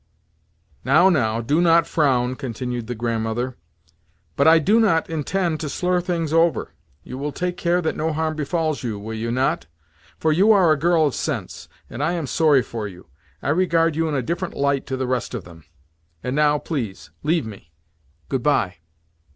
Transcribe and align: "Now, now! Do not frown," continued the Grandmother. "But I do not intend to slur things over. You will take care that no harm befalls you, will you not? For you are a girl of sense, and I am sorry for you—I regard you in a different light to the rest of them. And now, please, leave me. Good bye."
"Now, 0.83 1.09
now! 1.09 1.41
Do 1.41 1.61
not 1.61 1.85
frown," 1.85 2.33
continued 2.35 2.87
the 2.87 2.95
Grandmother. 2.95 3.55
"But 4.35 4.47
I 4.47 4.57
do 4.57 4.79
not 4.79 5.07
intend 5.11 5.59
to 5.59 5.69
slur 5.69 6.01
things 6.01 6.33
over. 6.33 6.73
You 7.03 7.19
will 7.19 7.31
take 7.31 7.55
care 7.55 7.83
that 7.83 7.95
no 7.95 8.11
harm 8.11 8.35
befalls 8.35 8.81
you, 8.81 8.97
will 8.97 9.13
you 9.13 9.29
not? 9.29 9.67
For 10.17 10.31
you 10.33 10.51
are 10.53 10.71
a 10.71 10.75
girl 10.79 11.05
of 11.05 11.13
sense, 11.13 11.69
and 11.87 12.01
I 12.01 12.13
am 12.13 12.25
sorry 12.25 12.63
for 12.63 12.87
you—I 12.87 13.49
regard 13.49 13.95
you 13.95 14.09
in 14.09 14.15
a 14.15 14.23
different 14.23 14.55
light 14.55 14.87
to 14.87 14.97
the 14.97 15.05
rest 15.05 15.35
of 15.35 15.43
them. 15.43 15.65
And 16.23 16.35
now, 16.35 16.57
please, 16.57 17.11
leave 17.21 17.45
me. 17.45 17.71
Good 18.27 18.41
bye." 18.41 18.77